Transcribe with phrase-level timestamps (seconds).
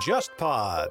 [0.00, 0.88] JustPod。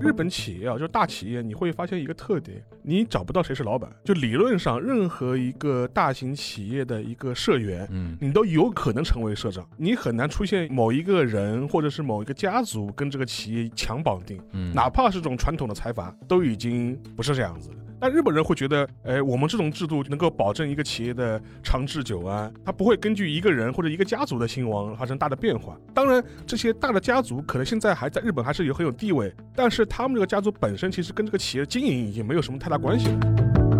[0.00, 3.94] 日本企业啊，就是大企业，你会发现一个特点，你找不到谁是老板。
[4.02, 9.68] 就理论上，任何一个大型企业的一个社员，嗯，你都有可能成为社长。
[9.76, 17.76] 你很难出现某一个人或者是某一个家族跟这个企业强绑定，嗯哪怕是这种传统的财阀，都已经不是这样子了。
[17.98, 25.78] 但日本人会觉得，哎，我们这种制度能够保证一个企业的长治久安，它不会根据一个人或者一个家族的兴亡发生大的变化。
[25.94, 33.75] 当然，这些大的家族可能现在还在日本还是有很有地位，但是他们这个家族本身其实跟这个企业经营已经没有什么太大关系了。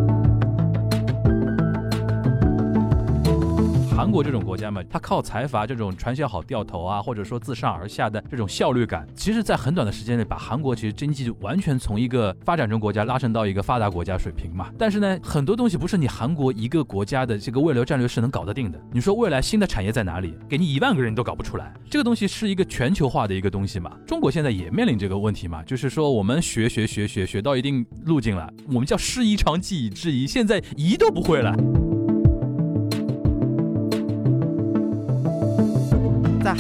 [3.97, 14.69] 韩国这种国家嘛，它靠财阀这种传销好掉头啊，或者说自上而下的这种效率感，其实在很短的时间内把韩国其实经济完全从一个发展中国家拉升到一个发达国家水平嘛。
[14.79, 18.79] 但是呢，很多东西不是你韩国一个国家的这个未来战略是能搞得定的。
[18.93, 20.37] 你说未来新的产业在哪里？
[20.47, 21.73] 给你一万个人你都搞不出来。
[21.89, 23.91] 这个东西是一个全球化的一个东西嘛。
[24.07, 31.57] 中国现在也面临这个问题嘛，就是说我们学学学学学到一定路径了，我们叫师夷长技以制夷，现在夷都不会了。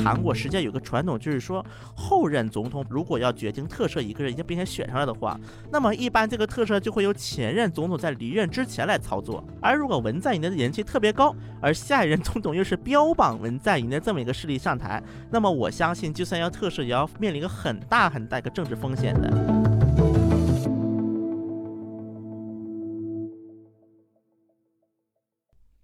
[0.04, 5.38] 韩国，实际上有个传统，就是说后任总统如果要决定特赦一个人，已经并且选上来的话，
[5.70, 9.42] 那么一般这个特赦就会由前任总统在离任之前来操作。
[9.60, 19.55] 而如果文在寅的人气特别高，而下一任总统又是标榜文在寅的这么一个势力上台，那么我相信，就算要特赦，也要面临一个很大很大一个政治风险的。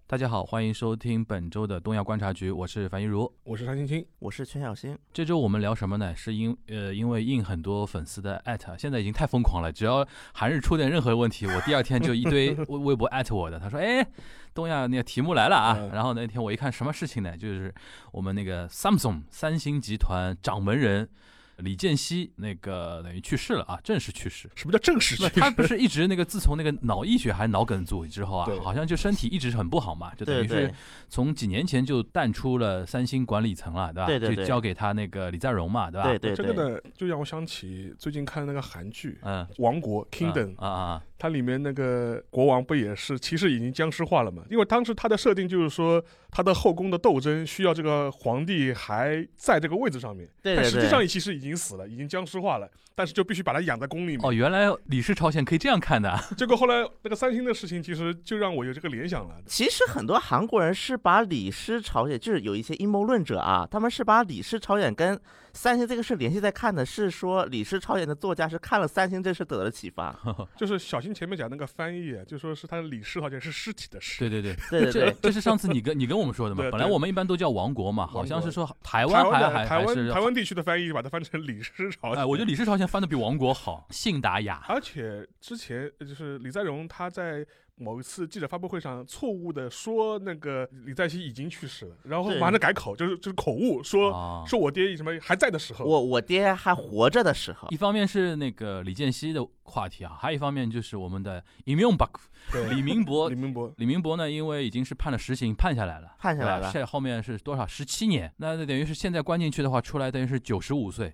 [0.05, 3.31] 大家好，欢迎收听本周的东亚观察局，我是樊一茹。
[3.45, 6.13] 我是张青青，我是全小新，这周我们聊什么呢？
[6.13, 9.71] 是因呃，因为应很多粉丝的艾特，现在已经太疯狂了。
[9.71, 13.57] 只要韩日出点任何问题，我第二天就一堆 微微博艾特我的。
[13.57, 14.05] 他说：“哎，
[14.53, 17.35] 东亚那个题目来了啊！”嗯然后那天我一看，什么事情呢？
[17.35, 17.73] 就是
[18.11, 21.09] 我们那个 Samsung 三星集团掌门人
[21.57, 24.49] 李健熙那个等于去世了啊，正式去世。
[24.55, 30.73] 什么叫正式去世他不是一直那个自从那个脑溢血还是脑梗阻之后啊，好像就身体一直很不好嘛，就等于是对对
[31.09, 34.05] 从几年前就淡出了三星管理层了，对吧？
[34.07, 36.07] 对对对就交给他那个李在镕嘛，对吧？
[36.07, 44.43] 对对这个，呢，就让我想起最近看那个韩剧嗯《王国》（Kingdom），啊啊啊，它里面那个国王不也是其实已经僵尸化了嘛？
[44.51, 54.19] 因为当时他的设定就是说，他的后宫的斗争需要这个皇帝还在这个位置上面，对对对但实际上其实已经死了，已经僵尸化了，但是就必须把他养在宫里面。
[54.21, 59.35] 哦，原来李氏朝鲜可以这样看的啊， 结果后来那个三星的事情，其实就让我有这个联想了。
[59.45, 65.17] 其实很多韩国人是把李氏朝鲜，就是有一些阴谋论者啊，他们是把李氏朝鲜跟
[65.53, 70.13] 三星这个事联系在看的，是说李氏朝鲜的作家是看了三星这事得了启发。
[70.57, 74.55] 就是小新前面讲那个翻译，就说是他的李氏好像是尸体的尸，对对对。
[74.71, 76.63] 对 对这对，这是上次你跟你跟我们说的嘛？
[76.71, 82.17] 本来我们一般都叫王国嘛，好像是说台台湾还还还是台湾台湾地区的翻译把它翻成李氏朝鲜。
[82.17, 84.63] 哎，我觉得李氏朝鲜翻的比王国好，信达雅。
[84.67, 97.67] 而且之前呃就是李在镕他在某一次记者发布会上错误的说那个李在熙已经去世了，然后对马上改口，就是就是口误说、啊，说我爹什么还在的时候，我我爹还活着的时候。
[97.69, 102.11] 一，方面是那个李健熙的话题啊，还有一方面就是我们的 Immune Bak
[102.51, 103.35] 对李明博李。
[103.35, 106.71] 明博李明博呢，因为已经是判了实刑，判下来了，判下来了。
[106.71, 107.65] 现在后面是多少？
[107.65, 111.11] 十七年，那那等于是现在关进去的话，出来等于是九十五岁，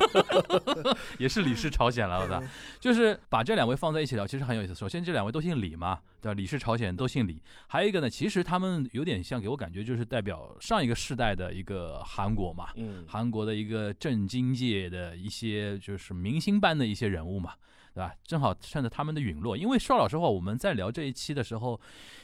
[1.18, 2.42] 也是李氏朝鲜了，我操！
[2.80, 4.74] 就是把这两位放在一起聊，其实很有意思。
[4.74, 6.34] 首先，这两位都姓李嘛，对吧？
[6.34, 7.42] 李氏朝鲜都姓李。
[7.66, 17.52] 还有一个呢，其实他们有点像，给我感觉就是代表上一个世代的一个韩国嘛，嗯韩国的一个政经界的一些就是明星般的一些人物嘛，
[17.94, 18.14] 对吧？
[18.22, 21.80] 正好趁着他们的陨落，因为说老实话，我们在聊这一期的时候，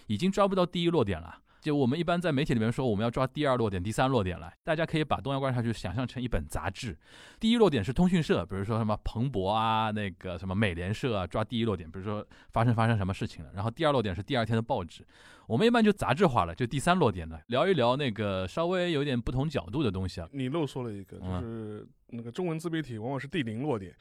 [0.06, 1.42] 已经抓不到第一落点了。
[1.60, 4.52] 就我们一般在媒体里面说，我们要抓第二落点、第三落点了。
[4.62, 6.96] 大家可以把东亚观察去想象成一本杂志，
[7.40, 13.50] 第一落点是通讯社，比如说什么彭博啊、那个什么美联社啊，抓第一落点，比如说发生发生什么事情了。
[13.52, 15.04] 然后第二落点是第二天的报纸，
[15.46, 20.28] 我们一般就杂志化了，就第三落点了，聊一聊那个稍微有点不同角度的东西啊。
[20.32, 23.94] 你漏说了一个，嗯就是那个中文自媒体往往是第零落点，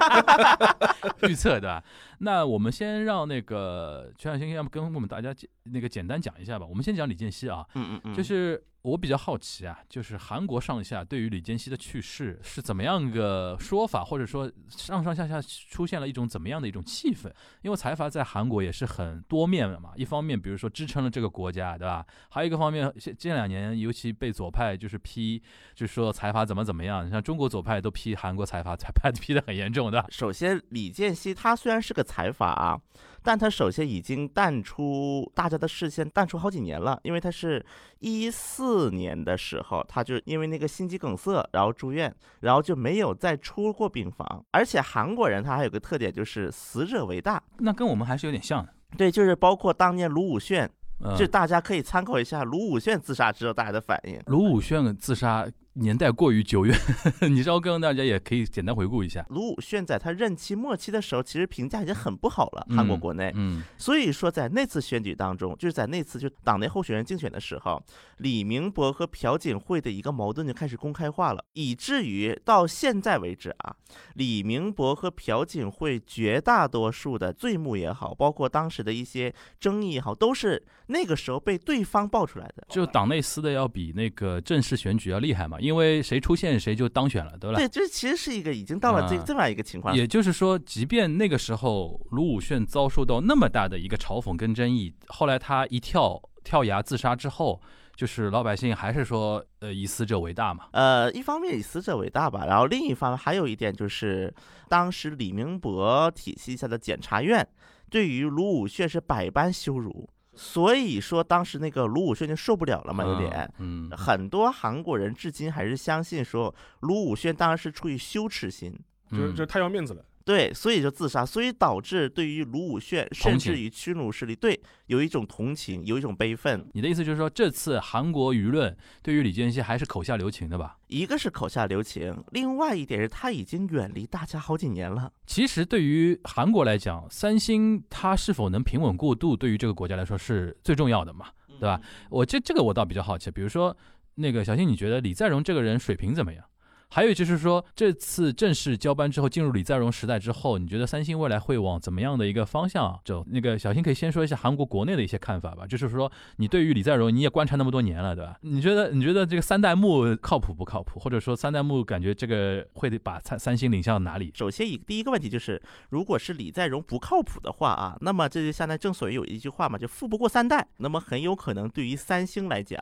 [1.28, 1.82] 预测对吧？
[2.18, 6.66] 那我们先让那个全小星要么跟我们大家简那个简单讲一下吧。
[6.66, 17.30] 我们先讲李健熙啊，嗯嗯嗯，就是我比较好奇啊，就是韩国上下对于李健熙的去世是怎么样个说法，或者说上上下下出现了一种怎么样的一种气氛？
[17.60, 22.04] 因为财阀在韩国也是很多面的嘛，一方面比如说支撑了这个国家，对吧？
[22.30, 25.42] 还有一个方面，这这两年尤其被左派就是批，
[25.74, 30.02] 就是说财阀怎么怎么样，你像中国左派都批韩国财阀，财阀 批的很严重的。
[30.08, 32.80] 首先，李健熙他虽然是个财阀啊，
[33.22, 37.64] 但他首先已经淡出大家的视线，淡出好几年了，因为他是
[37.98, 44.44] 一四年的时候，他就因为那个心肌梗塞，然后住院，然后就没有再出过病房。
[44.52, 48.72] 而且韩国人他还有个特点，就是死者为大，那跟我们还是有点像的。
[48.96, 50.68] 对，就是包括当年卢武铉，
[51.04, 54.20] 嗯就大家可以参考一下卢武铉自杀之后大家的反应。
[54.26, 55.46] 卢武铉自杀
[55.80, 56.78] 年代过于久远，
[57.30, 59.24] 你稍跟大家也可以简单回顾一下。
[59.30, 63.32] 卢武铉在他任期末期的时候，其实评价已经很不好了，韩国国内。
[63.34, 67.82] 嗯所以说，在那次选举当中，就是在那次就党内候选人竞选的时候，
[68.18, 73.74] 李明博和朴槿惠的一个矛盾就开始公开化了，以至于到现在为止啊，
[74.14, 82.66] 李明博和朴槿惠绝大多数的罪目也好，包括当时的一些争议也好，都是那个时候被对方爆出来的。
[82.68, 85.69] 就党内撕的要比那个正式选举要厉害嘛，因为
[86.02, 87.56] 谁出现谁就当选了，对吧？
[87.56, 89.96] 对，这其实是一个已经到了这、啊这么样一个情况。
[89.96, 97.60] 也就是说，即便那个时候卢武铉遭受到那么大的一个嘲讽跟争议，后来他一跳跳崖自杀之后，
[97.96, 100.66] 就是老百姓还是说，呃，以死者为大嘛。
[100.72, 104.32] 呃，一方面以死者为大吧，然后另一方面还有一点就是，
[104.68, 107.46] 当时李明博体系下的检察院
[107.90, 113.52] 对于卢武铉是百般羞辱，所以说当时那个卢武铉就受不了了嘛，有点。
[113.58, 118.72] 嗯，很多韩国人至今还是相信说卢武铉当时是出于羞耻心，
[119.10, 120.04] 嗯就是就是太要面子了。
[120.30, 126.64] 对，所以就自杀，所以导致对于卢武铉甚至于屈辱势力，对有一种同情，有一种悲愤。
[126.72, 130.78] 你的意思就是说，这次韩国舆论对于李健熙还是口下留情的吧？
[130.86, 135.12] 一个是口下留情，另外一点是他已经远离大家好几年了。
[135.26, 141.26] 其实对于韩国来讲，三星它是否能平稳过渡，对于这个国家来说是最重要的嘛，
[141.58, 141.80] 对吧？
[142.08, 143.76] 我这这个我倒比较好奇，比如说
[144.14, 146.44] 那个小新，你觉得李在镕这个人水平怎么样？
[146.92, 153.24] 还有就是说，这次正式交班之后，进入李在镕时代之后，你觉得三星未来会往怎么样的一个方向走？
[153.28, 155.64] 那个小新可以先说一下韩国国内的一些看法吧。
[155.66, 158.36] 就是说，你对于李在镕，你也观察那么多年了，对吧？
[158.42, 160.98] 你觉得你觉得这个三代目靠谱不靠谱？
[160.98, 164.32] 或者说三代目感觉这个会把三三星领向哪里？
[164.34, 170.66] 首先，一第一个问题就是，如果是李在镕不靠谱的话啊，那么这就相当于正所谓有一句话嘛，就富不过三代。
[170.78, 172.78] 那么很有可能对于三星来讲，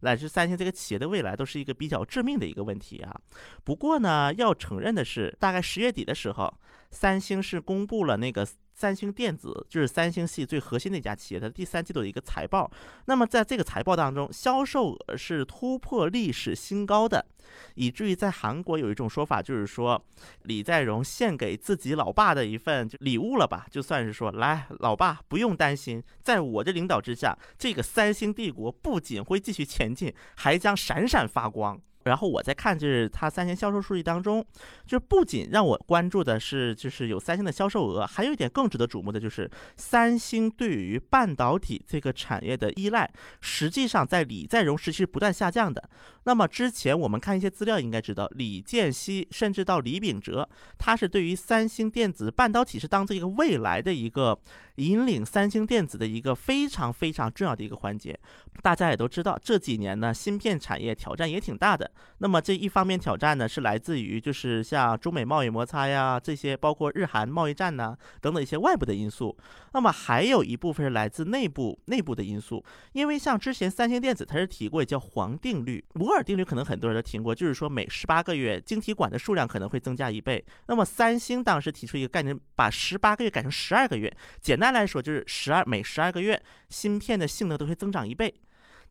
[0.00, 3.20] 乃至三星这个企业的未来，都是一个比较致命的一个问题啊。
[3.64, 6.52] 不过呢，要承认的是，大概十月底的时候，
[6.90, 8.46] 三星是公布了那个。
[8.80, 12.70] 三星电子就是三星系最核心的一家企业，它的第三季度的一个财报。
[13.04, 17.26] 那么在这个财报当中，销售额是突破历史新高的，
[17.74, 20.02] 以至于在韩国有一种说法，就是说
[20.44, 31.78] 李在镕献给自己老爸的一份就礼物了吧，就算是说，来，老爸不用担心，在我的领导之下，这个三星帝国不仅会继续前进，还将闪闪发光。
[32.10, 34.44] 然后我在看，就是它三星销售数据当中，
[34.84, 43.08] 就不仅让我关注的是，就是有三星的销售额，还有一点更值得瞩目的就是，三星对于半导体这个产业的依赖，
[43.40, 45.88] 实际上在李在镕时期是不断下降的。
[46.24, 50.48] 那么之前我们看一些资料，应该知道，李健熙甚至到李秉哲，
[50.78, 54.36] 他是对于三星电子半导体是当做一个未来的一个
[54.76, 58.18] 引领三星电子的一个非常非常重要的一个环节。
[58.62, 61.88] 大家也都知道，这几年呢，芯片产业挑战也挺大的。
[62.18, 69.36] 那么这一方面挑战呢，是来自于就是像中美贸易摩擦呀，这些包括日韩贸易战呐等等一些外部的因素。
[69.72, 80.44] 那么还有一部分是来自内部内部的因素，因为像之前三星电子它是提过叫黄定律，摩尔定律可能很多人都听过，就是说每十八个月晶体管的数量可能会增加一倍。
[80.66, 88.34] 那么三星当时提出一个概念，把十八个月改成十二个月，简单来说就是十二每十二个月芯片的性能都会增长一倍。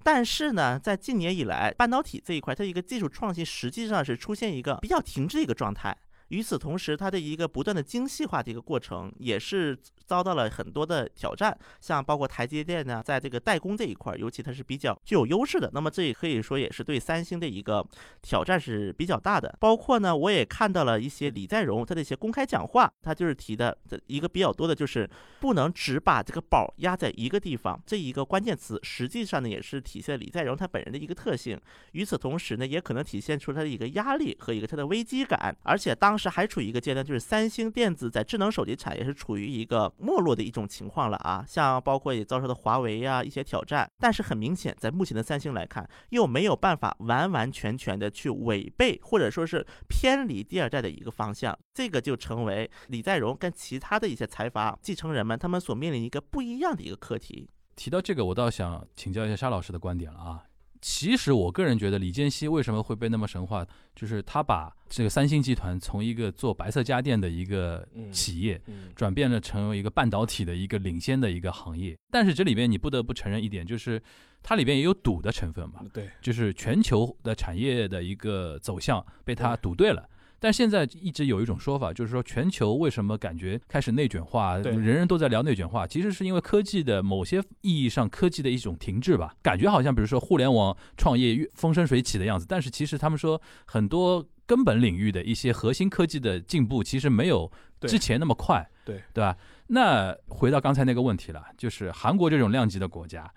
[0.04, 5.96] 但是呢，在近年以来，半导体这一块，它一个技术创新实际上是出现一个比较停滞一个状态。
[6.30, 11.56] 与此同时，它的一个不断的精细化的一个过程，也是遭到了很多的挑战。
[11.80, 15.70] 像包括台积电呢，在这个代工这一块，尤其它是比较具有优势的。
[15.74, 17.86] 那么这也可以说也是对三星的一个
[18.22, 19.56] 挑战是比较大的。
[19.60, 25.10] 包括呢，我也看到了一些李在镕他的一些公开讲话，他就是提的一个比较多的，就是
[25.40, 27.82] 不能只把这个宝压在一个地方。
[27.86, 31.60] 这一个关键词，实际上呢，也是体现李在镕他本人的一个特性。
[31.94, 35.56] 与此同时呢，也可能体现出他的一个压力和一个他的危机感。
[35.64, 41.44] 而且当时还处于一个阶段，就是三星电子在智能手机产业是处于一个没落的一种情况了啊。
[41.48, 57.50] 像包括也遭受的华为呀、一些挑战，但是很明显，在目前的三星来看，又没有办法完完全全的去违背或者说是偏离第二代的一个方向，这个就成为李在镕跟其他的一些财阀继承人们他们所面临一个不一样的一个课题。
[57.76, 60.44] 提到这个，我倒想请教一下沙老师的观点了啊。
[60.82, 71.98] 其实我个人觉得李健熙为什么会被那么神话，就是他把这个三星集团从一个做白色家电的一个企业，嗯转变了成为一个半导体的一个领先的一个行业。
[72.10, 74.02] 但是这里边你不得不承认一点，就是
[74.42, 80.08] 它里边也有赌的成分嘛，对，就是全球的产业的一个走向被他赌对了。
[80.40, 89.36] 但现在一直有一种说法，就是说全球为什么感觉开始内卷化，对人人都在聊内卷化，其实是因为科技的某些意义上科技的一种停滞吧。
[89.42, 99.36] 感觉好像比如说互联网创业越风生水起的样子，但是其实他们说很多根本领域的一些核心科技的进步，其实没有之前那么快，对对吧？
[99.68, 103.32] 那回到刚才那个问题了，就是韩国这种量级的国家。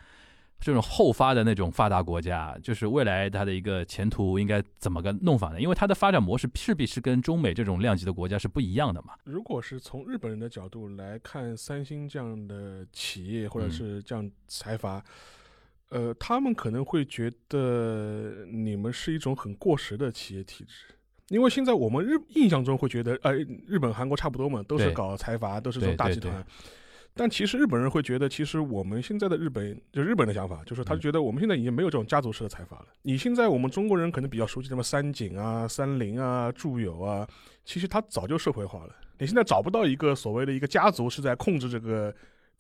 [0.63, 5.61] 这种后发的那种发达国家，就是未来它的一个前途应该怎么个弄法呢？
[5.61, 9.15] 因为它的发展模式势必是跟中美这种量级的国家是不一样的嘛。
[9.25, 15.05] 如果是从日本人的角度来看三星这样的企业或者嗯是这样财阀，
[15.89, 20.87] 呃，他们可能会觉得你们是一种很过时的企业体制。
[21.29, 23.33] 因为现在我们日印象中会觉得，呃，
[23.67, 26.47] 日本、韩国差不多嘛，都是搞财阀，都是这种对对对大集团。
[27.15, 32.87] 但其实日本人会觉得，其实我们现在的日本，就日本的想法，就是他嗯觉得我们现在已经没有这种家族式的财阀了。
[33.03, 37.29] 你现在我们中国人可能比较熟悉什么三井啊、三菱啊、住友啊，
[37.65, 38.97] 其实他早就社会化了。
[39.19, 42.13] 你现在找不到一个所谓的一个家族是在控制这个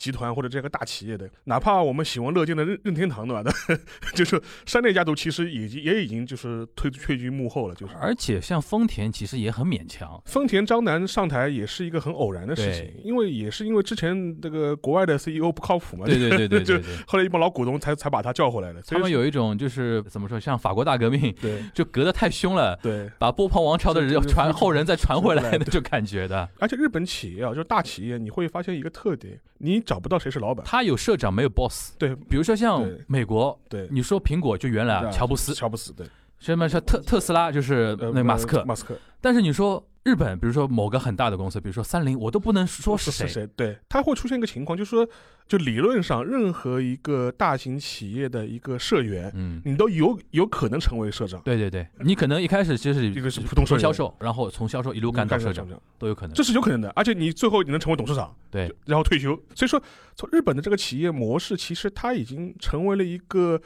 [0.03, 3.53] 集团或者这个大企业的，哪怕我们喜闻乐见的任任天堂，对吧？
[4.17, 7.95] 就是山内家族其实已经也已经就是退退居幕后了，就是。
[8.01, 16.97] 而且像丰田其实也很勉强，丰田张楠上台也是一个很偶然的事情，因为也是因为之前这个国外的 CEO 不靠谱嘛，对对对对就对对。
[17.07, 18.83] 后来一帮老股东才才把他叫回来的。
[18.83, 26.49] 所他们有一种就是怎么说，像法国大革命对就隔得太凶了，对，把波旁王朝的人传后人再传回来是那种感觉的。
[26.59, 30.66] 而且日本企业啊，就是大企业，你会发现一个特点，你找不到谁是老板。
[30.66, 32.14] 他有社长没有 boss，对。
[32.28, 36.04] 比如说像美国，对，你说苹果就原来乔布斯，乔布斯对，
[36.43, 43.29] 什么说特特斯拉就是呃那个马斯克，马斯克但是你说日本，比如说某个很大的公司，比如说三菱，我都不能说是谁。
[43.29, 43.47] 是谁？
[43.55, 45.09] 对，它会出现一个情况，就是说，
[45.47, 56.43] 就理论上，任何一个大型企业的一个社员，嗯，你都有有可能成为社长，对对对，你可能一开始就是一个是普通销售，然后从销售一路干到社长长，都有可能这。
[56.43, 56.91] 是有可能的。
[56.97, 59.41] 而且你最后你能成为董事长，对，然后退休。
[59.55, 59.81] 所以说，
[60.17, 63.61] 从日本的这个企业模式，其实它已经成为了一个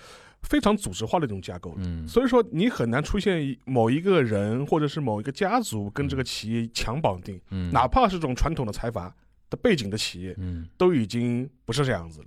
[0.48, 1.78] 非常组织化的一种架构了。
[1.80, 9.14] 嗯，所以说，你很难出现某一个人或者是某一个家族跟这个企业强绑定，嗯，哪怕是这种传统的财阀
[9.50, 12.26] 的背景的企业，嗯都已经不是这样子了。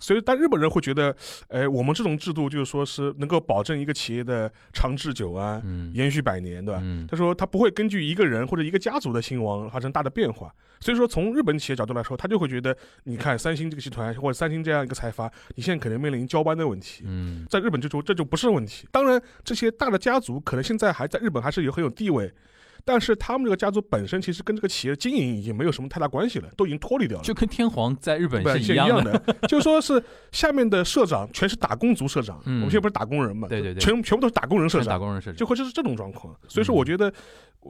[0.00, 1.14] 所以，但日本人会觉得，
[1.48, 6.80] 哎，我们这种制度就是说是能够保证一个企业的长治久安、嗯，延续百年，对吧？
[6.82, 10.52] 嗯他说他不会根据一个人或者一个家族的兴亡发生大的变化。
[10.80, 17.04] 所以说，从日本企业角度来说，他就会觉得，你看三星这个集团或者三星这样一个财阀，你现在可能面临交班的问题。
[17.06, 18.88] 嗯在日本就就这就不是问题。
[18.90, 22.32] 当然，这些大的家族可能现在还在日本还是有很有地位，
[22.84, 27.24] 但是他们这个家族本身其实跟这个企业经营已经没有什么太大关系了，都已经脱离掉了。
[27.24, 29.18] 就跟天皇在日本是一样样的。
[29.48, 36.34] 就是说是下面的社长全是打工族社长，嗯我们现在不是打工人嘛，对对对全全部都是打工人社长打长，工人社长，就会是这种状况。
[36.48, 37.12] 所以说，嗯我觉得，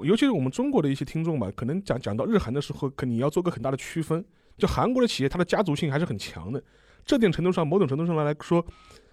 [0.05, 4.25] 尤其是我们中国的一些听众吧，可能讲讲到日韩的时候，可你要做个很大的区分。
[4.59, 6.63] 就韩国的企业，它的家族性还是很强的，
[7.07, 8.63] 这点程度上，某种程度上来说，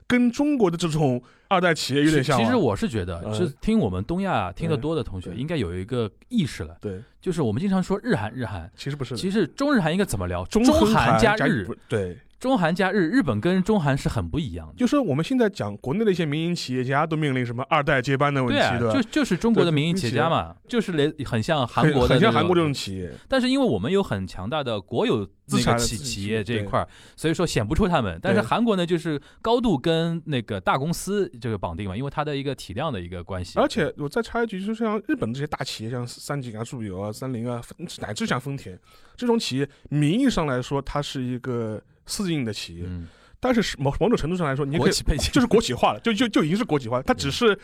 [0.08, 2.44] 跟中国的这种二代企业有点像啊。
[2.44, 3.34] 其实我是觉得，嗯。
[3.34, 10.46] 是听我们东亚听得多的同学应该有一个意识了，对，就是我们经常说日韩日韩，其实不是，其实中日韩应该怎么聊？
[10.46, 14.74] 中中韩加日，对，中韩加日，日本跟中韩是很不一样的。
[14.76, 18.94] 就是我们现在讲国内的一些民营企业家都面临什么二代接班的问题，对？
[18.94, 28.20] 就就是中国的民营企业家嘛，就是连很像韩国的那很像韩国这种企业，但是因为我们有很强大的国有资产企企业这一块儿，所以说显不出他们。
[28.22, 33.58] 但是韩国呢，就是高度跟那个大公司这个绑定嘛，因为它的一个体量的一个关系。
[33.58, 37.60] 而且我再插一句，就像日本这些大企业，像三井啊、住友啊、三菱啊，
[38.00, 38.78] 乃至像丰田
[39.16, 43.08] 这种企业，名义上来说它是一个私营的企业，嗯，
[43.40, 44.92] 但是某某种程度上来说，你可以
[45.32, 47.56] 就是国企化了，就就就已经是国企化，它只是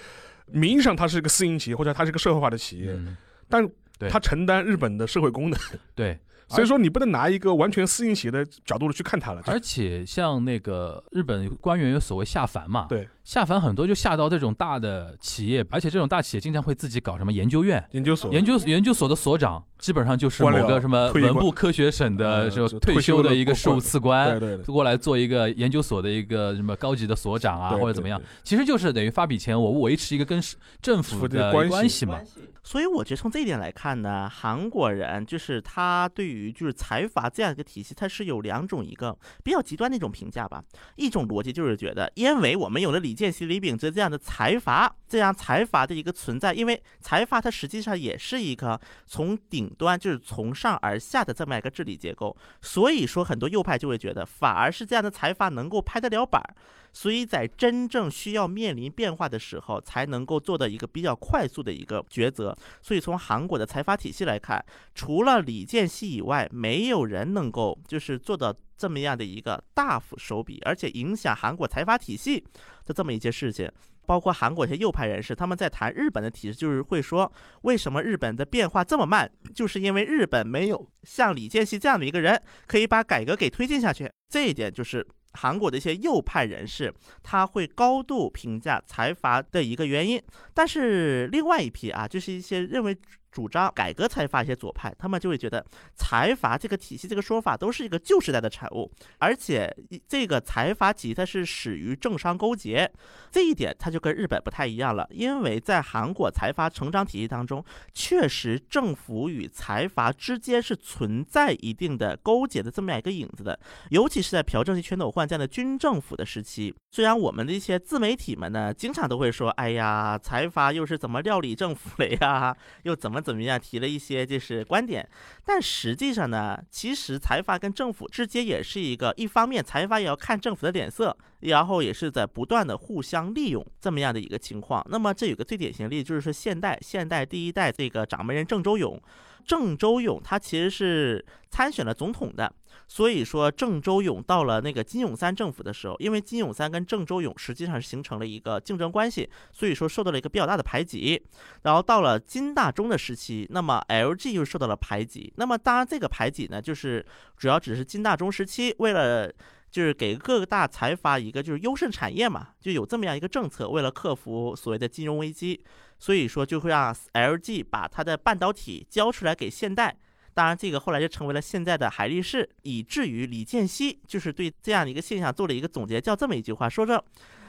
[0.45, 3.17] 名义上它是一个私营企业，或者它是一个社会化的企业，嗯。
[3.49, 3.67] 但
[4.09, 5.59] 它承担日本的社会功能，
[5.93, 6.19] 对，
[6.49, 9.41] 所以说你不能拿一个完全私营企业的角度去看它了。
[9.45, 17.83] 而且像那个日本官员有所谓下凡嘛，对下凡很多就下到这种大的企业，而且这种大企业经常会自己搞什么研究院。
[17.91, 18.31] 研究所。
[18.33, 28.21] 研究研究所的所长基本上就是某个什么文部科学省的呃就就退退休休的的一个事务次官，过来做一个研究所的一个什么高级的所长啊，或者怎么样。
[28.43, 30.41] 其实就是等于发笔钱，我维持一个跟
[30.81, 32.19] 政府府的的关系嘛。
[32.65, 40.63] 所以我觉得从这一点来看呢，韩国人就是他对于就是财阀这样一个体系，他是有两种一个比较极端的一种评价吧。
[40.95, 56.55] 一种逻辑就是觉得，因为我们有了李健熙、李秉哲这样的财阀，这样财阀的一个存在，因为财阀它实际上也是一个从顶端就是从上而下的这么一个治理结构，所以说很多右派就会觉得，反而是这样的财阀能够拍得了板儿。
[56.91, 62.55] 所以在真正需要面临变化的时候，才能够做到一个比较快速的一个抉择。
[62.81, 64.63] 所以从韩国的财阀体系来看，
[64.95, 68.51] 除了李健熙以外，没有人能够就是做到
[68.83, 72.43] 这么样的一个大幅手笔，而且影响韩国财阀体系
[72.85, 73.71] 的这么一件事情。
[74.05, 82.37] 包括韩国一些右派人士，他们在谈日本的体制，就是会说，为什么日本的变化这么慢，就是因为日本没有像李健熙这样的一个人，
[82.67, 84.11] 可以把改革给推进下去。
[84.27, 90.21] 这一点就是韩国的一些右派人士，他会高度评价财阀的一个原因。
[90.53, 92.93] 但是另外一批啊，就是一些认为
[93.33, 99.75] 主张改革财阀一些左派，他们就会觉得财阀这个体系这个说法都是一个旧时代的产物，而且
[100.07, 102.89] 这个财阀体系它是始于政商勾结，
[103.31, 113.59] 这一点它就跟日本不太一样了，因为在韩国财阀成长体系当中，确实政府与财阀之间是存在一定的勾结的这么样一个影子的，
[113.89, 116.73] 尤其是在朴正熙全斗焕这样的军政府的时期。
[116.91, 125.07] 虽然我们的一些自媒体们呢，经常都会说，哎呀，财阀又是怎么料理政府的呀，又怎么怎么样，提了一些就是观点，
[125.45, 134.85] 但实际上呢，其实财阀跟政府之间也是一个，一方面财阀也要看政府的脸色，然后也是在不断的互相利用这么样的一个情况。
[134.89, 139.01] 那么这有个最典型例，就是说现代现代第一代这个掌门人郑周永，
[139.45, 142.53] 郑周永他其实是参选了总统的。
[142.85, 151.19] 所以说，郑周永到了那个金永三政府的时候，因为金永三跟郑周永实际上是形成了一个竞争关系，所以说受到了一个比较大的排挤。
[151.63, 155.33] 然后到了金大中的时期，那么 LG 又受到了排挤。
[155.37, 157.03] 那么当然，这个排挤呢，就是
[157.37, 159.31] 主要只是金大中时期为了
[159.73, 165.59] 就是给各个大财阀一个就是优胜产业嘛，就有这么样一个政策，为了克服所谓的金融危机，
[165.97, 169.97] 所以说就会让 LG 把它的半导体交出来给现代。
[170.35, 177.03] 当然，这个后来就成为了现在的海力士，以至于李健熙就是对这样的一个现象做了一个总结，叫这么一句话，说着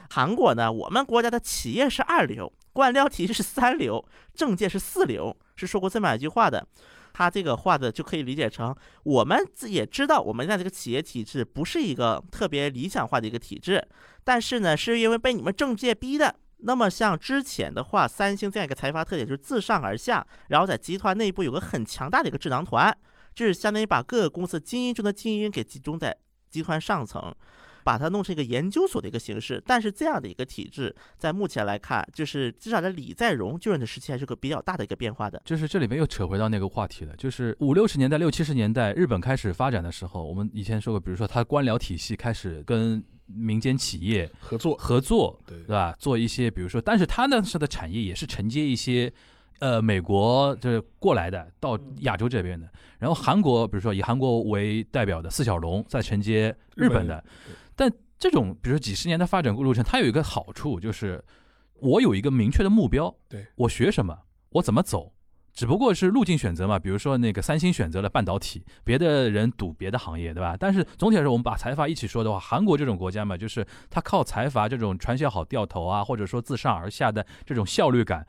[0.09, 4.03] 韩国呢，我们国家的企业是二流，官僚体系是三流，
[4.35, 6.67] 政界是四流，是说过这么一句话的。
[7.15, 8.75] 他这个话的就可以理解成，
[9.05, 13.83] 我们也知道我们现在这个企业体制不是一个特别理想化的一个体制，
[14.25, 16.35] 但是呢，是因为被你们政界逼的。
[16.67, 22.97] 那么像之前的话，三星这样一个财阀特点就是自上而下，然后在集团内部有个很强大的一个智囊团，
[23.35, 26.17] 就是相当于把各个公司精英中的精英给集中在
[26.51, 27.35] 集团上层，
[27.85, 29.63] 把它弄成一个研究所的一个形式。
[29.65, 35.41] 但是这样的一个体制，在目前来看，就是至少在李在镕就任的时期还是个比较大的一个变化的。
[35.45, 45.95] 就是这里面又扯回到那个话题了，就是五六十年代、六七十年代日本开始发展的时候，我们以前说过，比如说它官僚体系开始跟民间企业合作，合作，对对吧？
[45.99, 49.13] 做一些，比如说，但是它那时候的产业也是承接一些，
[49.65, 57.25] 呃，美国就是过来的到亚洲这边的，然后韩国，比如说以韩国为代表的四小龙在承接日本的，
[57.75, 61.25] 但这种比如说几十年的发展路程，它有一个好处就是，
[61.81, 63.47] 我有一个明确的目标，对。
[63.57, 64.15] 我学什么，
[64.51, 65.15] 我怎么走。
[65.55, 70.55] 只不过是路径选择嘛，比如说那个三星选择了半导体，别的人赌别的行业，对吧？
[70.61, 78.27] 但是总体来说，我们把财阀一起说的话，韩国这种国家嘛，就是它靠财阀这种传销好掉头啊，或者说自上而下的这种效率感，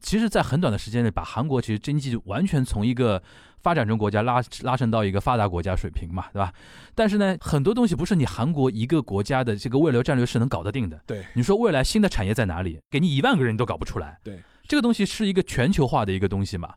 [0.00, 3.22] 其实在很短的时间内把韩国其实经济完全从一个
[3.62, 6.52] 发展中国家拉拉升到一个发达国家水平嘛，对吧？
[6.94, 10.98] 但是呢，很多东西不是你韩国一个国家的这个未来战略是能搞得定的。
[11.06, 12.80] 对，你说未来新的产业在哪里？
[12.90, 14.18] 给你一万个人你都搞不出来。
[14.24, 16.74] 对，这个东西是一个全球化的一个东西嘛。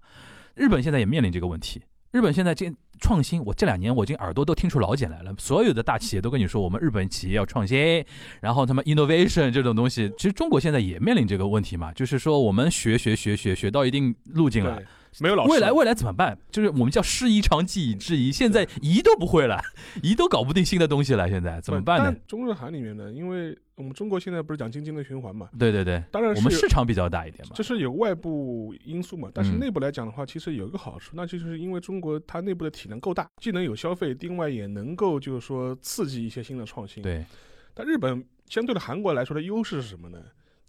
[0.56, 1.82] 日本现在也面临这个问题。
[2.14, 5.34] 日本现在这创新，我这两年我已经耳朵都听出老茧来了。
[5.40, 8.06] 所有的大企业都跟你说，我们日本企业要创新，
[8.40, 14.80] 然后他们 innovation 这种东西，其实中国现在也面临这个问题嘛，就是说我们学学学学学到一定路径了，
[15.20, 16.38] 没有老师，未来未来怎么办？
[16.52, 19.60] 就是我们叫师夷长技以制夷，现在夷都不会了，
[20.04, 22.16] 夷都搞不定新的东西了，现在怎么办呢？
[22.28, 27.64] 中日韩里面呢，因为我们中国现在不是讲经济的循环嘛，对对对，当然我们是市场比较大一点嘛这。
[27.64, 37.26] 是有外部因素嘛，但是嗯内部来讲的话，其实有一个好处，那就是因为中国它内部的体能够大，既能有消费，另外也能够就是说刺激一些新的创新。，对，
[37.74, 40.20] 但日本相对的韩国来说的优势是什么呢？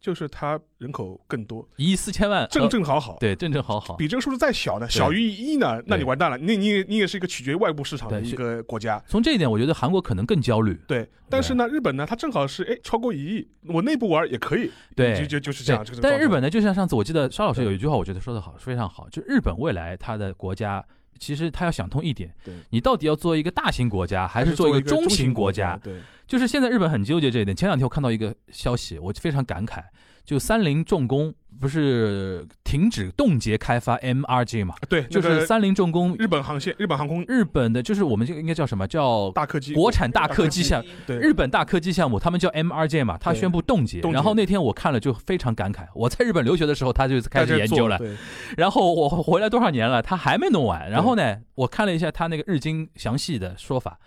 [0.04, 3.16] 就是它人口更多，一亿四千万，正呃正好好。
[3.18, 3.96] 对正正好好。
[3.96, 9.02] 比这个数字再小呢，小于一亿呢，那你完蛋了，你你你也是一个取决于外部市场的一个国家。
[9.08, 10.78] 从这一点，我觉得韩国可能更焦虑。
[10.86, 15.82] 对，但是呢，日本呢，它正好是哎超过一亿，我内部玩也可以，对就就就是这样。
[16.02, 20.84] 但日本呢，就像上次我记得沙老师有一句话，我觉得说的好，非常好，就日本未来它的国家。
[21.16, 22.34] 其实他要想通一点，
[22.70, 25.78] 你到底要做一个大型国家，还还是做一个中中型国国家？
[25.80, 25.94] 对，
[26.26, 27.56] 就是现在日本很纠结这一点。
[27.56, 29.82] 前两天我看到一个消息，我非常感慨，
[30.24, 34.74] 就三菱重工不是停止冻结开发 MRJ 嘛？
[34.88, 44.00] 对，就是三菱重工日本航线、日本航空日本的，就是我们这个应该叫什么叫大客机国产大客机项对日本大客机项目，他们叫 MRJ 嘛，他宣布冻结。
[44.00, 48.00] 冻结然后那天我看了就非常感慨，我在日本留学的时候他就开始研究了，
[48.56, 50.90] 然后我回来多少年了，他还没弄完。
[50.90, 53.98] 然后呢，我看了一下他那个日经详细的说法，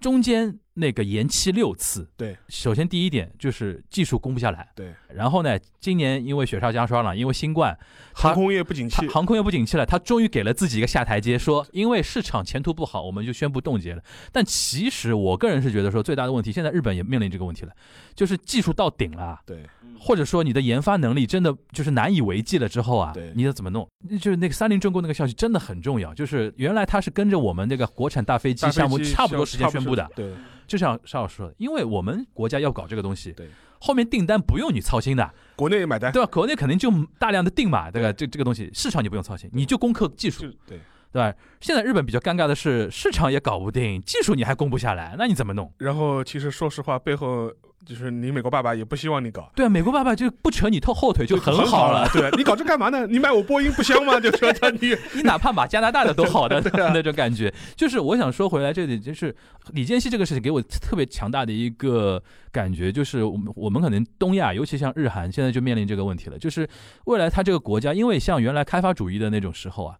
[0.00, 2.06] 中间那个延期六次。
[2.16, 7.76] 对，首先第一点就是技术攻不下来，对，然后呢，今年因为雪上加霜了，因为新冠，
[8.12, 14.02] 航空业不景气，航空业不景气了，他终于给了自己一个下台阶，说因为市场前途不好，我们就宣布冻结了。
[14.30, 17.72] 但其实我个人是觉得说，最大的问题，现在日本也面临这个问题了，
[18.14, 19.64] 就是技术到顶了，对。
[19.98, 23.88] 或者说你的研发能力真的就是难以为继了之后啊对，你要怎么弄？
[24.20, 30.32] 就是那个三菱重工那个消息真的很重要，就是原来它是跟着我们那个国产大飞机项目差不多时间宣布的，对。
[30.66, 33.48] 就像邵老师说的，因为我们国家要搞这个东西，对，
[33.86, 36.28] 后面订单不用你操心的，国内买单，对吧？
[36.32, 38.12] 国内肯定就大量的订嘛，对吧？
[38.12, 40.80] 这这个东西市场你不用操心，你就攻克技术，对。
[41.12, 41.34] 对吧？
[41.60, 45.72] 现在日本比较尴尬的是，市场也搞不定，技术你还攻不下来，那你怎么弄？
[45.78, 47.50] 然后其实说实话，背后
[47.86, 49.50] 就是你美国爸爸也不希望你搞。
[49.54, 53.06] 对啊，美国爸爸就不扯你后后腿就很好好了，对你搞这干嘛呢？
[53.08, 54.18] 你买我波音不香吗？
[54.20, 57.52] 就说他你 你哪怕买加拿大的都好的啊那种感觉。
[57.76, 59.34] 就是我想说回来这里，就是
[59.70, 66.68] 李健熙这个事情给我特别强大的一个感觉，就是我们我们可能东亚，尤其像日韩，现在就面临这个问题了，就是
[67.04, 69.96] 未来他这个国家，因为像原来开发主义的那种时候啊，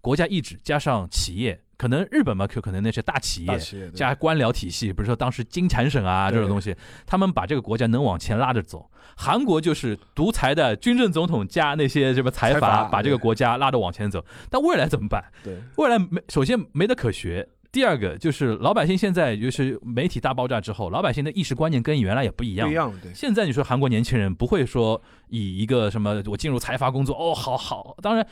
[0.00, 3.58] 国家意志加上企业，可能日本嘛，可可能那些大企业。
[3.94, 6.74] 加官僚体系，比如说当时金产省啊这种东西，
[7.06, 8.90] 他们把这个国家能往前拉着走。
[9.16, 14.24] 韩国就是独裁的军政总统加那些什么财财阀，把这个国家拉着往前走。
[14.48, 15.24] 但未来怎么办？
[15.42, 17.48] 对未来没，首先没得可学。
[17.70, 22.74] 第二个就是老百姓现在就是媒体大爆炸之后，老百姓的意识观念跟原来也不一样不一。
[22.74, 28.26] 样，对现在你说韩国年轻人不会说以一个什么我进入财阀工作哦，好好，当然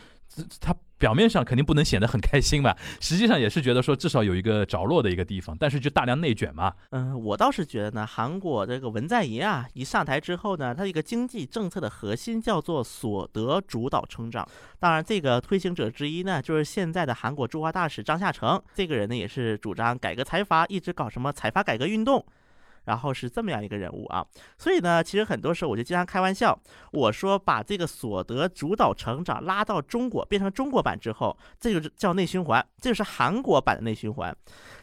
[0.61, 14.47] 他表面上肯定不能显得很开心吧，实际上也是觉得说至少有一个着落的一个地方，但是就大量内卷嘛，嗯，我倒是觉得呢，韩国这个文在寅啊，一上台之后呢，他一个经济政策的核心叫做所得主导成长。
[14.79, 22.25] 当然，这个推行者之一呢，就是现在的韩国驻华大使张夏成，这个人呢也是主张改革财阀，一直搞什么财阀改革运动。
[22.87, 24.27] 然后是这么样一个人物啊，
[24.59, 26.59] 所以呢，其实很多时候我就经常开玩笑，
[26.93, 34.35] 我说把这个所得主导成长拉到中国，变成中国版之后，这就是叫内循环，这就是韩国版的内循环。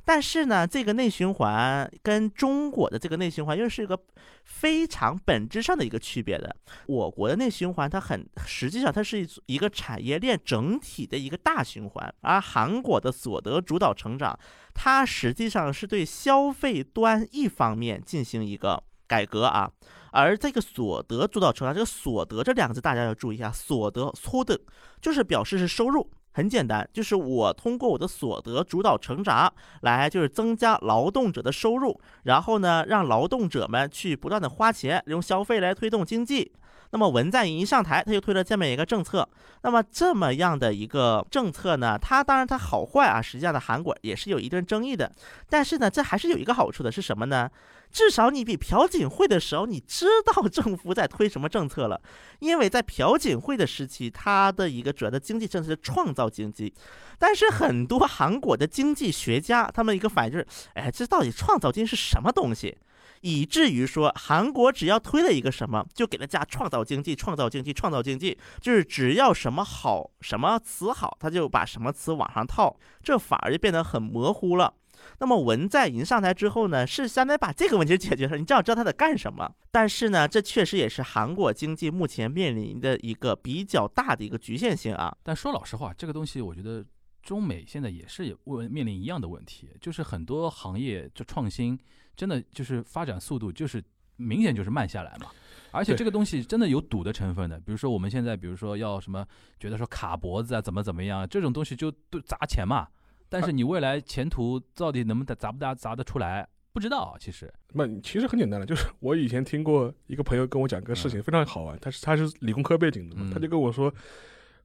[0.05, 3.97] 但是呢，这个内循环跟中国的这个内循环又是一个
[4.43, 6.53] 非常本质上的一个区别的。
[6.87, 14.37] 我国的内循环它很实际上它是一一个产业链整体的一个大循环，而韩国的所得主导成长，
[14.73, 19.71] 它实际上是对消费端一方面进行一个改革啊。
[20.11, 24.59] 而这个所得主导成长，这个所得这两个字大家要注意一下，所得粗的，
[25.01, 26.09] 就是表示是收入。
[26.35, 36.51] 很简单，就是我通过我的所得主导成长来，就是增加劳动者的收入，然后呢，让劳动者们去不断的花钱，用消费来推动经济。
[36.93, 39.27] 那么文在寅一上台，他就推了这么一个政策。
[39.63, 45.11] 那么这么样的一个政策呢，它当然它好坏啊，实际上的韩国也是有一定争议的。
[45.49, 47.49] 但是呢，这还是有一个好处的，是什么呢？
[47.91, 51.99] 至少你比朴槿惠的时候，你知道政府在推什么政策了。
[52.37, 56.71] 因为在朴槿惠的时期，它的一个主要的经济政策是创造经济，
[57.17, 62.77] 但是很多韩国的经济学家，他们一个反应就是，哎，这到底创造经济是什么东西？
[63.23, 74.73] 以至于说，韩国只要推了一个什么，就给它加创造经济、创造经济、创造经济，就是只要什么好、什么词好，他就把什么词往上套，这反而就变得很模糊了。
[75.19, 79.49] 那么文在寅上台之后呢，是相当于把这个问题解决了，你至少知道他在干什么。
[79.71, 85.15] 但是呢，这确实也是韩国经济目前面临的一个比较大的一个局限性啊。
[85.23, 86.83] 但说老实话，这个东西我觉得
[87.23, 91.79] 中美现在也是问面临一样的问题，就是很多行业就创新
[92.15, 93.81] 真的就是发展速度就是
[94.17, 95.31] 明显就是慢下来嘛。
[95.71, 99.25] 而且这个东西真的有赌的成分的，比如说我们现在，比如说要什么，
[99.59, 102.87] 觉得说卡脖子啊，怎么怎么样，这种东西就都砸钱嘛。
[103.27, 111.75] 但是你未来前途到底能不能砸不砸砸得出来，不知道，其实那其实很简单的，就是我以前听过一个朋友跟我讲个事情，非常好玩。
[111.79, 113.91] 他是他是理工科背景的嘛，嗯他就跟我说，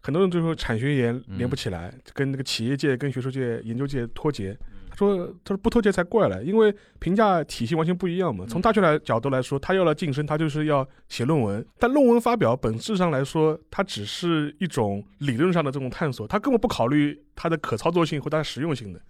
[0.01, 4.57] 很多人就说产学研嗯连不起来，跟那个企业界、跟学术界、研究界脱节。
[4.61, 8.45] 嗯他说他说不脱节才怪了，因为评价体系完全不一样嘛。
[8.45, 19.01] 嗯从大学来角度来说，他要来晋升，他就是要写论文，但论文发表本质上来说，它只是一种理论上的这种探索，他根本不考虑它的可操作性或它的实用性的。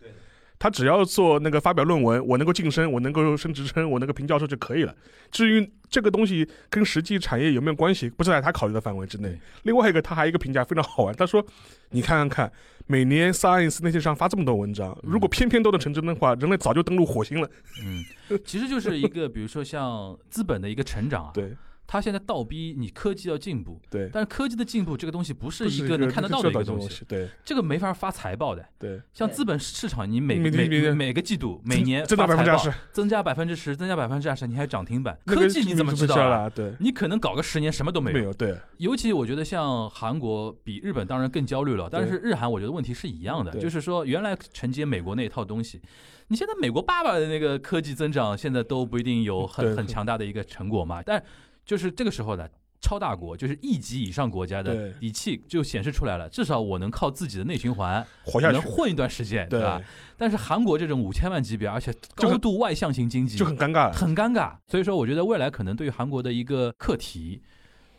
[0.59, 4.95] 他只要做那个发表论文，我能够晋升，我能够升职称，我能够评教授就可以了。
[5.31, 9.39] 至于这个东西跟实际产业有没有关系，不是在他考虑的范围之内。
[9.63, 11.45] 另外一个，他还有一个评价非常好玩，他说
[11.91, 12.53] ：“你看看看，
[12.87, 17.49] 每年 Science 那些上发这么多文章，如果偏偏都能成真的话，人类早就登陆火星了。
[17.85, 21.57] 嗯，其实就是一个，比如说像资本的一个成长啊， 对
[21.91, 27.03] 它现在倒逼你科技要进步，对，但是科技的进步这个东西不是一个能看得到的一个东东西，。
[27.09, 28.63] 对这个没法发财报的。
[28.79, 35.19] 对，像资本市场，你每每每个季度、每年增长百发财报分之二十，增加百分之十，增加百分之二十，你还涨停板。
[35.25, 36.51] 科技你怎么知道啊？
[36.51, 38.19] 对，你可能搞个十年什么都没有。
[38.19, 45.81] 没有对尤其我觉得像韩国比日本当然更焦虑了，但是日韩我觉得问题是一样的，就是说原来承接美国那一套东西，
[46.27, 51.23] 你现在美国爸爸的那个科技增长现在都不一定有很很强大的一个成果嘛，但
[51.69, 52.49] 就是这个时候呢。
[52.81, 59.83] 超大国就是一级以上国家的对底气就显示出来了，至少我能靠自己的内循环活下去能混一段时间，对对吧？
[60.17, 63.93] 但是韩国这种五千万级别，而且高度外向型经济，就很尴尬。
[63.93, 64.53] 很尴尬。
[64.69, 67.43] 所以说，我觉得未来可能对于韩国的一个课题，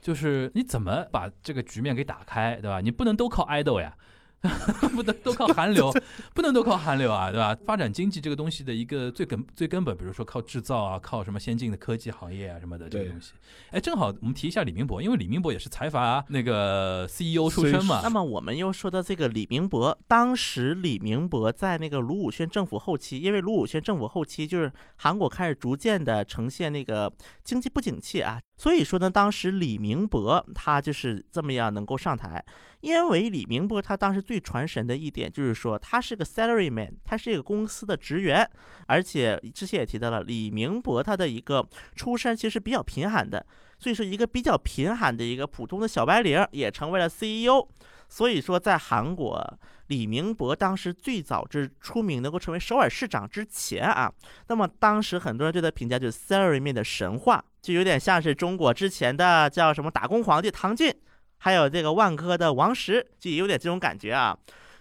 [0.01, 2.79] 就是你怎么把这个局面给打开，对吧？
[2.79, 3.93] 你不能都靠 idol 呀。
[4.95, 5.91] 不能都靠韩流，
[6.33, 7.57] 不能都靠韩流啊，对吧？
[7.65, 13.33] 发展经济这个东西的一个最根最根本，比如说靠制造啊，靠什么先进的科技行业啊什么的这个东西。
[13.71, 18.09] 哎，正好我们提一下李明博，因为李明博也是财阀那个 CEO 出身嘛那。
[18.09, 27.11] 么我们又说到这个李明博，当时李明博在那个卢武铉政府后期，因为卢武铉政府后期就是韩国开始逐渐的呈现那个
[27.43, 32.43] 经济不景气啊，所以说呢，当时李明博他就是这么样能够上台，
[32.81, 38.45] 因为李明博他当时最传神的一点就是说他是个 salary man，他是一个公司的职员，
[38.87, 43.45] 而且之前也提到了李明博他的一个出身其实比较贫寒的，
[43.77, 47.65] 所以说一个比较贫寒的一个普通的小白领也成为了 CEO。
[48.09, 54.11] 所以说，在韩国，李明博当时最早之出名能够成为首尔市长之前啊，
[54.47, 60.93] 那么当时很多人对他评价就是 salary man 的神话，就有点像是中国之前的叫什么打工皇帝唐骏，
[61.37, 64.37] 还有这个万科的王石，就有点这种感觉啊。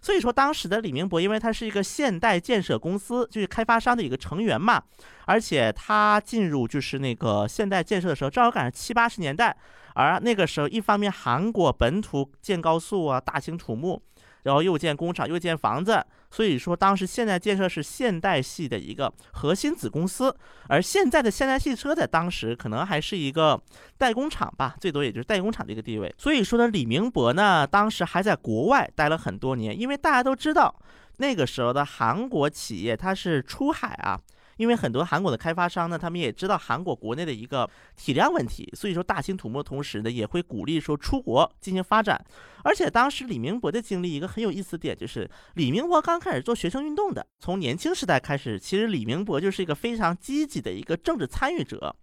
[0.08, 4.82] 所以说，当时的李明博，因为他是一个现代建设公司，就是开发商的一个成员嘛，
[5.26, 9.54] 而且他进入就是那个现代建设的时候，正好赶上七八十年代，
[9.92, 14.00] 而那个时候，一方面韩国本土建高速啊，大兴土木，
[14.44, 20.34] 然后又建工厂，又建房子，所以说当时现代建设是现代系的一个核心子公司，
[20.68, 23.60] 而现在的现代汽车在当时可能还是一个
[23.96, 26.14] 代工厂吧，最多也就是代工厂的一个地位。
[26.18, 30.74] 所以说呢，李明博呢，当时还在国外待了很多年，因为大家都知道，
[31.16, 34.20] 那个时候的韩国企业它是出海啊。
[34.58, 42.22] 因为很多韩国的开发商呢，他们也知道韩国国内的一个体量问题，所以说大兴土木的同时呢，也会鼓励说出国进行发展。
[42.64, 51.94] 而且当时李明博的经历一个很有意思点，就是李明博刚开始做学生运动的，从年轻时代开始，其实李明博就是一个非常积极的一个政治参与者。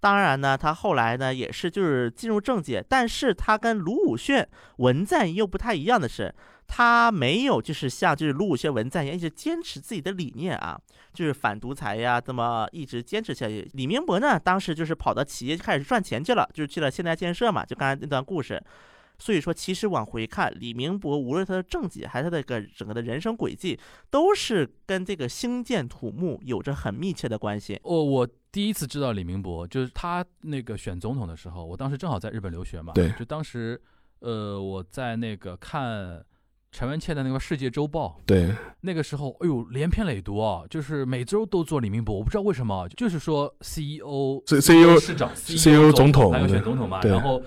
[0.00, 6.32] 当然呢，他后来呢也是就是进入政界，但是他跟卢武铉、文在又不太一样的是，
[6.68, 10.78] 他没有就是像就是卢武铉、文在寅一直坚持自己的理念啊，
[11.12, 13.68] 就是反独裁呀，这么一直坚持下去。
[13.72, 18.62] 李明博呢，当时就是跑到企业开始赚钱去了，就是去了现代建设嘛，就刚才那段故事。
[19.20, 23.76] 所以说，其实往回看，李明博无论他的政绩还是他的个整个的人生轨迹，
[24.10, 27.80] 都是跟这个兴建土木有着很密切的关系。
[27.82, 33.80] 哦我第一次知道李明博，就是他那个选总统的时候，我当时正好在日本留学嘛，对就当时
[34.20, 36.24] 呃我在那个看
[36.70, 47.42] 陈文茜的那个《世界周报》，对，那个时候，哎呦，连篇累牍啊，就是每周都做李明博，我不知道为什么，就是说 CEO、C CEO 市长、CEO 总统还有选总统嘛，然后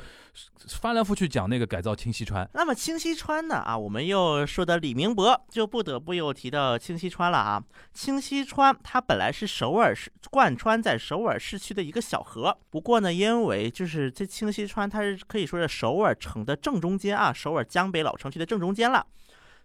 [0.68, 3.56] 翻来覆去讲那个改造清溪川，那么清溪川呢？
[3.56, 7.62] 啊，我们又说到李明博，就不得不又提到清溪川了啊。
[7.94, 19.06] 清溪川它本来是首尔市贯穿在首尔市区的一个小河，不过呢，因为就是这清溪川它是可以说是首尔城的正中间啊，首尔江北老城区的正中间了。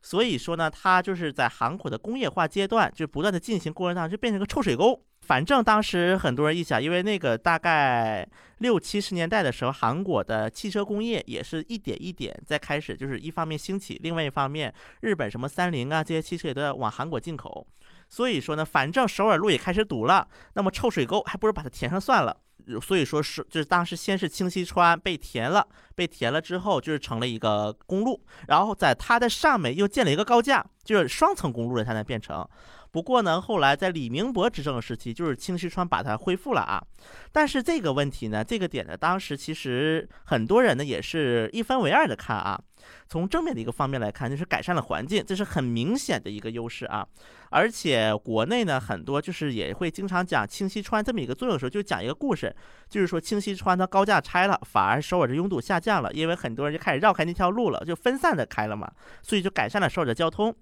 [0.03, 5.06] 所以说呢，它就是在韩国的工业化阶段就不断的进行过程当中，就变成个臭水沟。
[5.27, 8.27] 反正当时很多人一想，因为那个大概
[8.59, 17.67] 六七十年代的时候，韩国的汽车工业也是一点一点在开始，就是一方面兴起，另外一方面，日本什么三菱啊这些汽车也都要往韩国进口，
[18.09, 22.37] 所以说呢，反正首尔路也开始堵了，那么臭水沟还不如把它填上算了。
[22.81, 32.49] 所以说是就是当时先是清溪川被填了，被填了之后就是成了一个公路，然后在它的上面又建了一个高架，就是双层公路了，它才变成。
[32.97, 36.83] 不过呢，后来在李明博执政时期，就是清溪川把它恢复了啊。
[37.31, 42.59] 但是这个问题呢，这个点呢，当时其实很多人呢也是一分为二的看啊。
[43.07, 47.07] 从正面的一个方面来看，就是改善了环境，这是很明显的一个优势啊。
[47.51, 52.55] 而且国内呢，很多就是也会经常讲清溪川这么一个作用的时候，就讲一个故事，
[52.89, 60.55] 就是说清溪川它高架拆了，反而首尔的拥堵下降了，因为很多人就开始绕开那条路了，就分散的开了嘛，所以就改善了首尔的交通。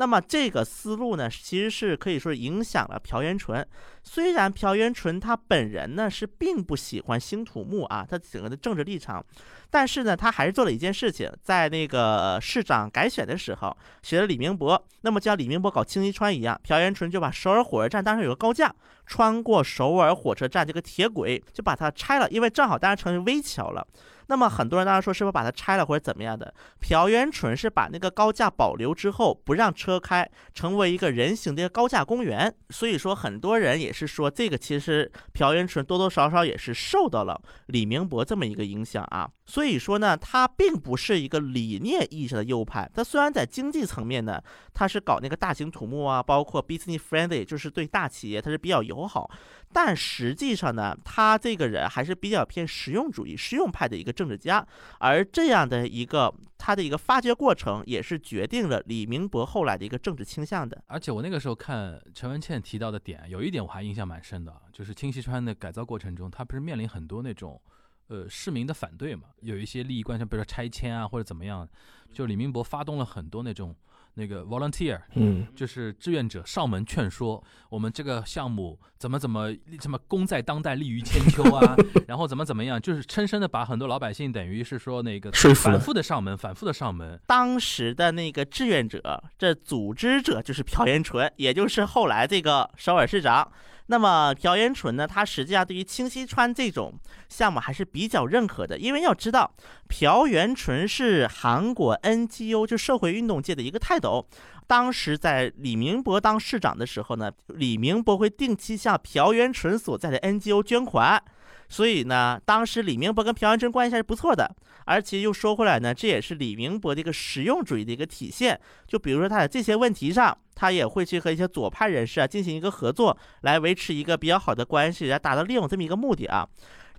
[0.00, 3.66] 那么这个思路呢，其实是可以说影响了朴元淳。
[4.04, 9.24] 虽然朴元淳他本人呢是并不喜欢星土木啊，他整个的政治立场，
[9.70, 14.82] 但是呢，他还是做了一件事情，在那个市长改选的时候，选了李明博。
[15.02, 18.74] 那么就像李明博搞清溪川一样，朴元淳就把首尔火车站当时有个高架，
[19.06, 23.86] 穿过首尔火车站这个铁轨，就把它拆了，因为正好当时成为危桥了。
[24.30, 26.52] 那么很多人当然说是不是把它拆了或者怎么样的？
[26.80, 32.54] 朴元淳是把那个高架保留之后，不让车开，成为一个人行的高架公园。
[32.68, 39.30] 所以说很多人也是说，这个其实朴元淳多多少少也是受到了李明博这么一个影响啊。
[39.58, 42.88] 所以说呢，他并不是一个理念意义上的右派。
[42.94, 44.40] 他虽然在经济层面呢，
[44.72, 49.28] 他是搞那个大型土木啊，包括 business friendly，就是对大企业他是比较友好。
[49.72, 54.64] 但实际上呢，他这个人还是比较偏实用主义、实用派的一个政治家，
[55.00, 60.80] 而这样的一个他的一个发掘过程，也是决定了李明博后来的一个政治倾向的。
[60.86, 67.60] 而且我那个时候看陈文茜提到的点，有一点我还印象蛮深的，就是清溪川的改造过程中，他不是面临很多那种
[68.08, 71.68] 呃市民的反对嘛，有一些利益关系，比如说拆迁啊或者怎么样，
[72.12, 73.74] 就李明博发动了很多那种。
[74.14, 81.76] 那个 volunteer，嗯，就是志愿者上门劝说我们这个项目怎么怎么什么功在当代利于千秋啊，
[82.08, 87.20] 然后怎么怎么样，就是深深的把很多老百姓等于是说那个说服反复的上门，反复的上门。
[87.28, 93.52] 当时的那个志愿者，这组织者就是朴元淳，也就是后来这个首尔市长。
[93.90, 96.92] 那么朴元淳呢，他实际上对于清溪川这种
[97.28, 99.50] 项目还是比较认可的，因为要知道，
[99.88, 104.26] 朴元淳是韩国 NGO 就社会运动界的一个泰斗。
[104.66, 111.22] 当时在李明博当市长的时候呢，李明博会定期向朴元淳所在的 NGO 捐款。
[111.68, 114.50] 所以呢，当时李明博跟朴元淳关系还是不错的，
[114.86, 118.58] 而且又说回来呢，这也是李明博的一个实用主义的一个体现。
[118.86, 126.48] 就比如说他在这些问题上，他也会去和一些左派人士啊进行一个合作，来维持一个比较好的关系，来达到利用这么一个目的啊。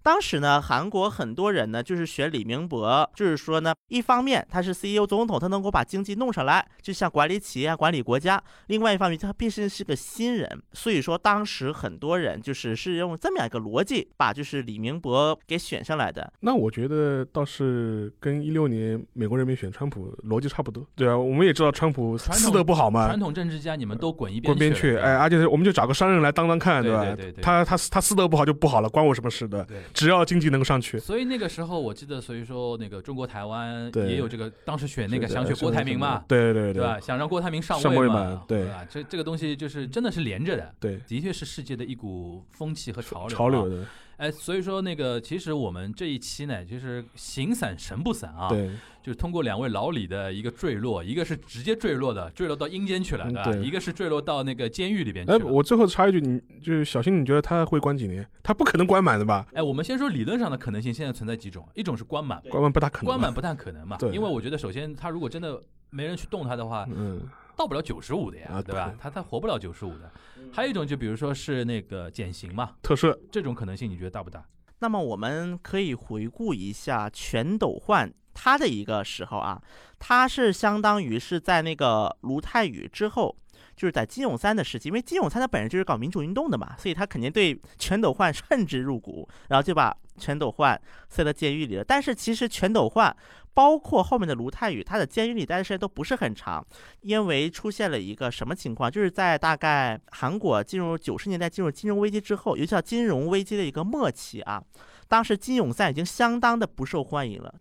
[0.01, 16.31] 当时呢，韩国很多人呢就是选李明博，就是说呢，一方面他是 CEO 总统，他能够把经济弄上来，就像管理企业、管理国家；另外一方面，他毕竟是个新人，所以说当时很多人就是是用这么样一个逻辑把就是李明博给选上来的。
[16.39, 20.85] 那我觉得倒是跟一六年美国人民选川普逻辑差不多。
[20.95, 27.05] 对啊，我们也知道川普传私德不好嘛传，统政治家你们都滚一边滚边去，哎，而且我们就找个商人来当当看，吧？
[27.05, 29.63] 对对对对他他他私德不好就不好了，关我什么事的？
[29.65, 29.77] 对。
[29.93, 36.99] 只要经济能够上去，所以那个时候我记得，所以说那个中国台湾也有这个，当时选那个想选郭台铭嘛，对对对吧？
[36.99, 38.85] 想让郭台铭上上位嘛嘛，对吧？
[38.89, 43.37] 这这个东西就是真的是连着的，对，的确是世界的一股风气和潮流。
[43.37, 43.69] 潮流。
[43.69, 43.85] 的，
[44.19, 48.69] 哎，所以说那个，其实我们这一期呢，就是形散神不散啊，对，
[49.01, 53.43] 就是通过两位老李的一个坠落，一个是直接坠落的，坠落到阴间去了，对吧？
[53.45, 58.27] 嗯对一个是坠落到那个监狱里边去哎，我最后插一句，你就是小新，你觉得他会关几年？
[58.43, 59.47] 他不可能关满的吧？
[59.53, 63.05] 哎，我们先说理论上的可能性，现在存在几种，一种是关满，关满不大可能。
[63.05, 67.21] 关满不太可能嘛，对因为我觉得首先他如果真的没人去动他的话，嗯，
[67.59, 68.97] 到不了九十五的呀，啊对吧对？
[69.01, 70.09] 他他活不了九十五的。
[70.49, 74.41] 还有一种就比如说是那个减刑嘛，特赦，这种可能性你觉得大不大？
[74.79, 79.61] 那么我们可以回顾一下全斗焕他的一个时候啊，
[79.99, 83.35] 他是相当于是在那个卢泰愚之后，
[83.79, 91.83] 就是在金泳三的时期，因为金泳三他本人就是搞民主运动的嘛，所以他肯定对全斗焕恨之入骨，然后就把全斗焕塞到监狱里了。
[91.83, 93.15] 但是其实全斗焕
[93.53, 96.61] 包括后面的卢泰愚，他的监狱里待的时间都不是很长，
[96.99, 104.61] 因为出现了一个什么情况，就是在大概韩国进入九十年代进入金融危机之后，尤其叫金融危机的一个末期啊。
[105.07, 107.51] 当时金泳三已经相当的不受欢迎了。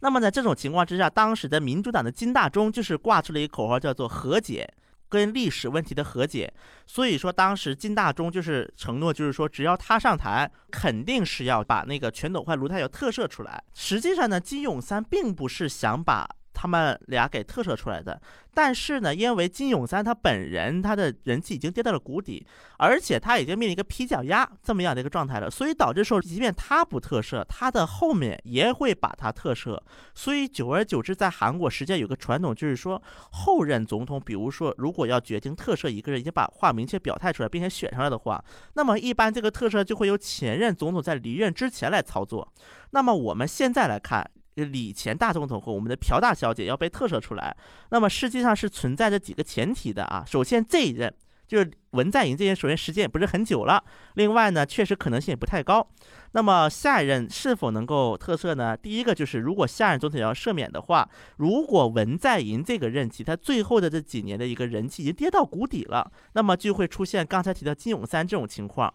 [0.00, 4.70] 那么在这种情况之下，当时的民主党的金大中就是挂出了一个口号，叫做和解。
[5.12, 6.50] 跟历史问题的和解，
[6.86, 13.62] 所以说当时金大中就是承诺，就是说只要他上台，肯定是要把那个全斗焕、卢泰愚特赦出来。
[13.74, 18.20] 实际上呢，金永三并不是想把他们俩给特赦出来的。
[18.54, 22.46] 但是呢，因为金永三他本人他的人气已经跌到了谷底，
[22.76, 29.80] 而且他已经面临一个皮脚丫这么样的一个状态了，所以导致说，即便他不特赦，他的后面也会把他特赦。
[30.14, 38.44] 所以久而久之，在韩国实际上有个传统，就是说后任总统，比如说如果要决定特赦一个人，已经把话明确表态出来，并且选上来的话，
[38.74, 42.52] 那么一般这个特赦就会由前任总统在离任之前来操作。
[42.90, 44.30] 那么我们现在来看。
[44.54, 47.56] 李前大总统和我们的朴大小姐要被特赦出来，
[47.90, 50.24] 那么实际上是存在着几个前提的啊。
[50.26, 51.12] 首先这一任
[51.48, 53.82] 就是文在寅这些，首先时间也不是很久了，
[54.14, 55.86] 另外呢，确实可能性也不太高。
[56.32, 58.74] 那么下一任是否能够特赦呢？
[58.74, 68.92] 第一个就是如果下任总统要赦免的话，如果文在寅这个任期他最后的这几年的一个人气已经跌到谷底了，那么就会出现刚才提到金永三这种情况，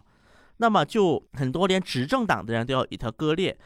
[0.56, 3.56] 那么就很多连执政党的人都要与他割裂。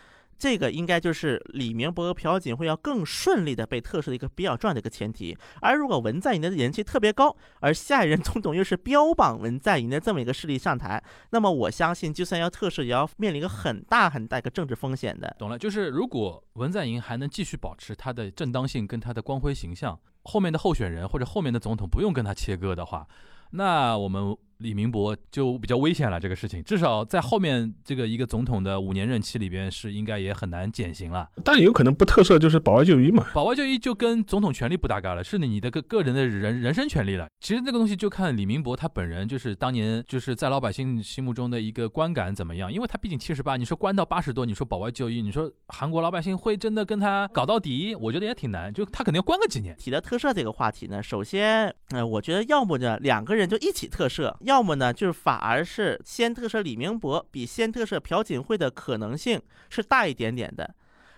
[0.42, 5.38] 这个应该就是李明博和朴槿惠要更顺利的被特赦的一个比较重要的一个前提。
[5.60, 15.32] 而如果文在寅的人气特别高，而下一任总统又是标榜文在寅的这么一个势力上台，那么我相信，就算要特赦，也要面临一个很大很大一个政治风险的。
[15.38, 23.06] 懂了，就是如果文在寅还能继续保持他的正当性跟他的光辉形象，后面的候选人或者后面的总统不用跟他切割的话，
[23.52, 24.36] 那我们。
[24.62, 31.28] 李明博就比较危险了，这个事情至少在后面这个一个总统的五年任期里边是应该也很难减刑了。
[31.44, 33.26] 但有可能不特赦就是保外就医嘛？
[33.34, 37.26] 保外就医就跟总统权力不搭嘎了，是你的个个人的人人身权利了。
[37.40, 47.94] 其实这个东西就看李明博他本人就是当年就是在老百姓心目中的一个观感怎么样，因为他毕竟七十八，你说关到八十多，你说保外就医，你说韩国老百姓会真的跟他搞到底？
[47.94, 49.74] 我觉得也挺难，就他肯定要关个几年。
[49.78, 59.40] 提到特赦这个话题呢，首先，呃，我觉得要么呢两个人就一起特赦，要要么呢就是反而是先特赦李明博比先特赦朴槿惠的可能性
[59.70, 60.74] 是大一点点的，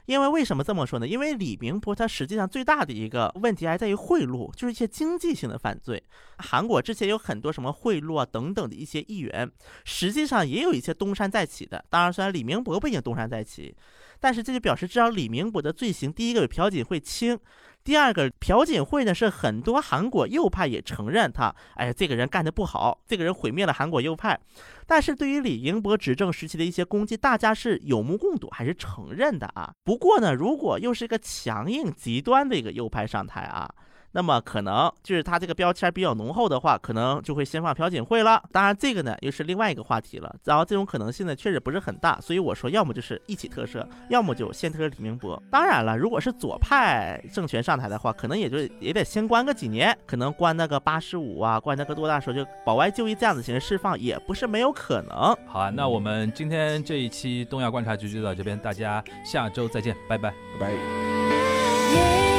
[0.07, 1.09] 因为为什么这么说呢？
[1.09, 6.01] 因为李明博他实际上最大的一个问题还在于贿赂，就是一些经济性的犯罪。
[6.39, 9.51] 韩国之前有很多什么贿赂啊等等的一些议员，
[9.85, 11.85] 实际上也有一些东山再起的。
[11.91, 13.75] 当然，虽然李明博不一定东山再起，
[14.21, 17.37] 但是这就表示至少李明博的罪行，第一个比朴槿惠轻。
[17.85, 24.41] 第二个朴槿惠呢，是很多韩国右派也承认他，哎，这个人干的不好，这个人毁灭了韩国右派。
[24.87, 29.71] 但是对于李英博执政时期的一些攻击，大家是有目共睹，还是承认的啊。
[29.85, 33.71] 不过呢，如果又是一个强硬极端的一个右派上台啊。
[34.15, 38.41] 那么可能就是他这个标签比较浓厚的话，可能就会先放朴槿惠了。
[38.53, 40.37] 当然，这个呢又是另外一个话题了。
[40.45, 45.43] 然后这种可能性呢确实不是很大，所以我说要么就是一起特赦，要么就先特赦李明博。
[45.51, 55.37] 当然了，如果是左派政权上台的话，可能也就也得先关个几年，可能关那个八十五啊，关那个多大时候就保外就医这样子形式释放，也不是没有可能。
[55.45, 62.34] 好啊，那我们今天这一期东亚观察局就到这边，大家下周再见，拜拜，拜拜。